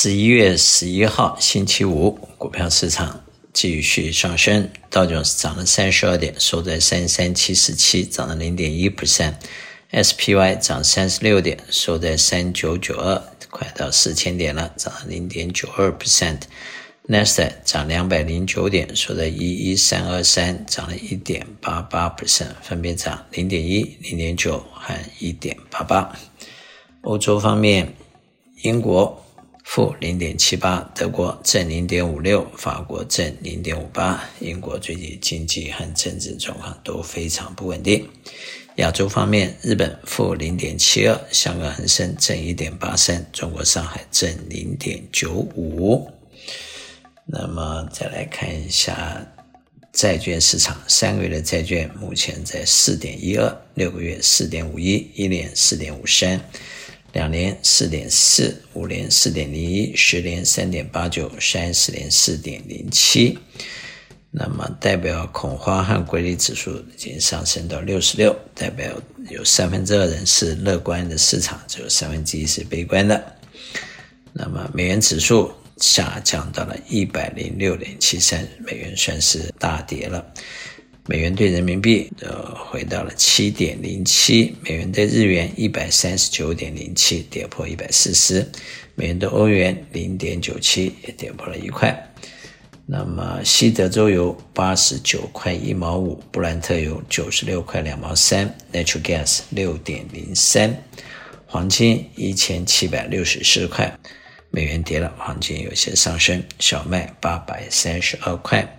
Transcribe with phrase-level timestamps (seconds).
[0.00, 13.20] 十一月十一号星期五，股票市场继续上升，道琼斯涨了三十二点，收在三三七四七，涨了零点一 percent；SPY 涨三十六点，收在三九九二，
[13.50, 26.16] 快到四千点了，涨了零点九二 percent；Nasdaq 涨两百零九点，收在一一三二三，涨了一点八八 percent，分别涨零点一、零点九和一点八八。
[27.00, 27.96] 欧洲方面，
[28.62, 29.24] 英国。
[29.68, 34.24] 负零点七八，德国正零点五六，法国正零点五八。
[34.40, 38.08] 英国最近经济和政治状况都非常不稳定。
[38.76, 46.10] 亚洲方面，日本负零点七二，香港恒生正一点八三，中国上海正零点九五。
[47.26, 49.22] 那么再来看一下
[49.92, 56.40] 债券市场，三个月的债券目前在四点一二，六个月四点五一，一年四点五三。
[57.12, 63.38] 两年四点四，五年四点零一，十年三点八九，三十年四点零七。
[64.30, 68.92] 那么代表恐慌和规律指数已经上升到六十六，代表
[69.30, 73.34] 有三分之二人是乐观的市场，只有三分之一是悲观的。
[74.34, 80.24] 那么美元指数下降到了一百零六点七三，美元算是大跌了。
[81.06, 88.46] 美元兑人民币呃回到了七点零七，美元兑日元一百三十九点零七，跌破一百四十，
[88.94, 92.12] 美元兑欧元零点九七，也跌破了一块。
[92.84, 100.84] 那么西德州油八十九块一毛五，布兰特油九十六块两毛三，Natural Gas 六点零三，
[101.46, 103.98] 黄金一千七百六十四块，
[104.50, 108.78] 美元跌了，黄金有些上升，小麦八百三十二块，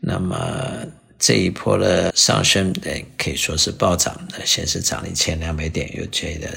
[0.00, 0.84] 那么。
[1.18, 2.72] 这一波的上升，
[3.16, 6.48] 可以说是暴涨的，先是涨了一千两百点，又接着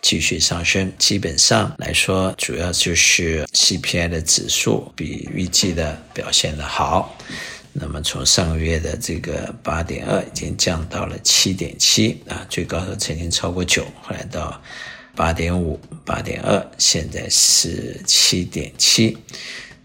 [0.00, 0.92] 继续上升。
[0.98, 7.16] 基本上来说，主要就是 CPI 的指数比预计的表现的好。
[7.72, 14.60] 那么从上个月的这个八点二，已经降到了七点七啊，最高的曾经超过九，后来到
[15.14, 19.18] 八点五、八点二，现在是七点七。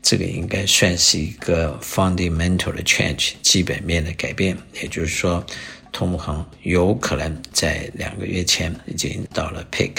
[0.04, 5.44] 这个应该算是一个 fundamental 的 change，基本面的改变，也就是说，
[5.94, 9.94] 通膨有可能在两个月前已经到了 peak，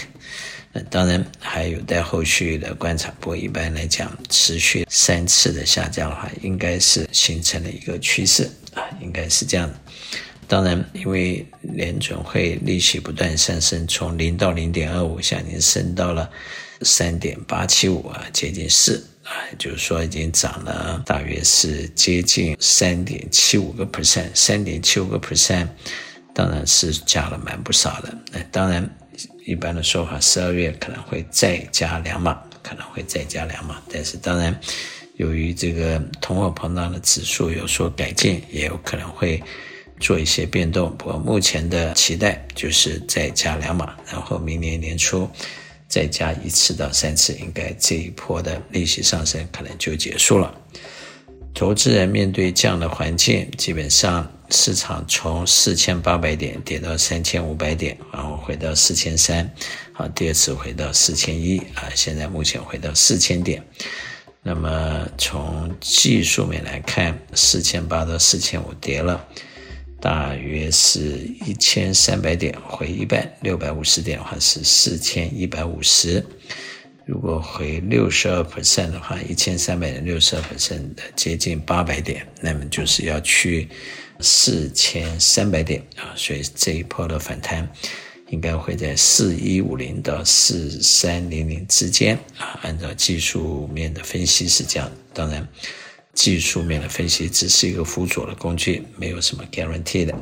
[0.75, 3.11] 那当然还有待后续的观察。
[3.19, 8.45] 不过一般来讲，持续三次的下降的话，应该是形成了一个趋势
[8.75, 9.81] 啊，应该是这样的。
[10.47, 16.31] 当然，因为联准会利息不断上升，从零到零点二五，现在已经升到了
[16.83, 19.03] 三点八七五啊，接近四。
[19.25, 25.67] 啊，就是说已经涨了，大约是接近三点七五个 percent，三点七五个 percent，
[26.35, 28.15] 当然是加了蛮不少的。
[28.31, 28.87] 那当然，
[29.47, 33.81] 一般的说法，十二月可能会再加两码，可能会再加两码。
[33.91, 34.55] 但是当然，
[35.17, 39.43] 由于这个通货膨胀的指数有所改进，也有可能会
[40.01, 40.95] 做一些变动。
[40.99, 45.27] 不过目前的期待就是再加两码，然后明年年初。
[45.95, 50.53] 再加一次到三次，应该这一波的利息上升可能就结束了。
[51.55, 59.49] 投资人面对这样的环境，基本上市场从四千八百点跌到三千五百点，然后回到四千三，
[59.93, 63.63] 好，第二次回到四千一，啊，现在目前回到四千点。
[64.43, 69.25] 那么从技术面来看，四千八到四千五跌了。
[70.05, 76.23] 大约是一千三百点回一半，六百五十点的话是四千一百五十。
[77.07, 83.67] 如果回六十二 percent 的话，一千三百点六十二 percent 的接近八百点，那么就是要去
[84.21, 86.13] 四千三百点啊。
[86.15, 87.67] 所以这一波的反弹
[88.29, 92.61] 应该会在四一五零到四三零零之间啊。
[92.61, 95.49] 按照技术面的分析是这样，当然。
[96.15, 100.15] 技术面的分析只是一个辅佐的工具，没有什么 guarantee 的。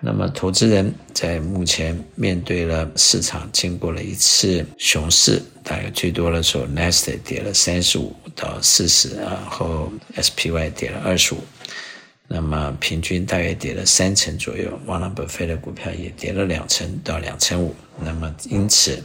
[0.00, 11.38] 那么，投资人在目前面对了市场经过了一次熊市，大概最多的时候，Nasdaq 跌了三十五到四十，然后 SPY 跌了二十五，
[12.28, 14.78] 那么平均大约跌了三成左右。
[14.86, 17.74] 沃伦·巴菲特的股票也跌了两成到两成五。
[18.00, 19.02] 那么，因此。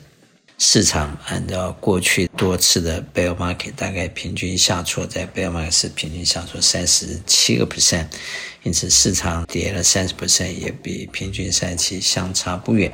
[0.65, 8.07] 市场按照过去多次的 bear market，大概平均下挫在 bear market 是平均下挫三十七个 percent，
[8.63, 12.89] 因此市场跌了三十 percent 也比平均三十七相差不远。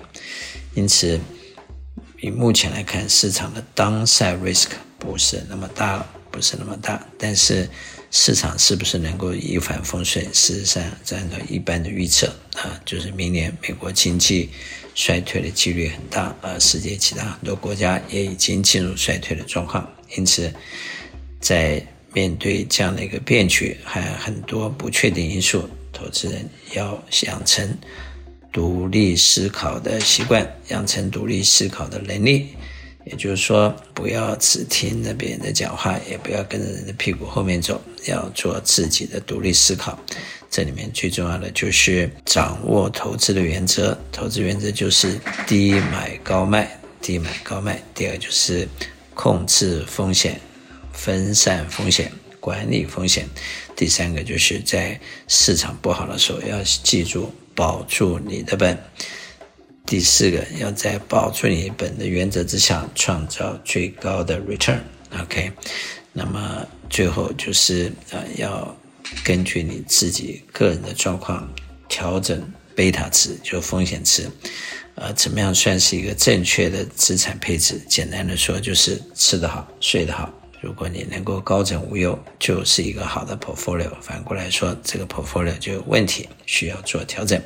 [0.73, 1.19] 因此，
[2.19, 7.05] 以目前来看，市场的 downside risk 不是那么大，不是那么大。
[7.19, 7.69] 但是
[8.11, 10.25] 市场是不是能够一帆风顺？
[10.33, 14.49] 事实上，按照一般的预测啊，就是明年美国经济。
[14.95, 19.89] 衰退的几率很大，而世界其他很多国家也已经进入衰退的状况。
[20.17, 20.53] 因此，
[21.39, 27.77] 在面对这样的一个变局，还有很多不确定因素，投资人要养成
[28.51, 32.49] 独立思考的习惯，养成独立思考的能力。
[33.05, 39.97] 也就是说，不要只听着别人的讲话，也不要跟着人的屁股后面走，要做自己的独立思考。
[40.51, 47.81] 这里面最重要的就是掌握投资的原则，投资原则就是低买高卖，低买高卖。
[47.93, 48.67] 第二就是
[49.13, 50.39] 控制风险，
[50.91, 53.27] 分散风险，管理风险。
[53.75, 58.77] 第三个就是在市场不好的时候，要记住保住你的本。
[59.89, 64.77] 第四个，要在保住你本的原则之下，创造最高的 return。
[65.19, 65.51] OK，
[66.13, 68.77] 那么最后就是呃，要
[69.23, 71.51] 根据你自己个人的状况
[71.87, 72.39] 调整
[72.75, 74.29] 贝塔值，就风险值。
[74.93, 77.81] 呃，怎么样算是一个正确的资产配置？
[77.89, 80.31] 简单的说，就是吃得好，睡得好。
[80.61, 83.89] 如果你能够高枕无忧，就是一个好的 portfolio。
[84.01, 87.41] 反过来说，这个 portfolio 就有问题，需要做调整。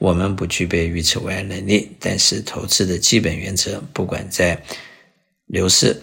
[0.00, 4.58] 我们不具备预测未来能力，但是投资的基本原则，不管在
[5.44, 5.94] 牛市、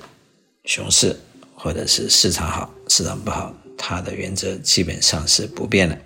[0.66, 1.20] 熊市，
[1.56, 5.98] 或者是市场好、市场不好，它的原则基本上是不变的。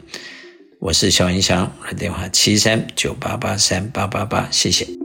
[0.79, 5.00] 我是肖云翔，我的电话七三九八八三八八八，谢谢。